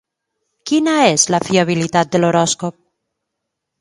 [0.69, 2.81] Quina és la fiabilitat de l'horòscop?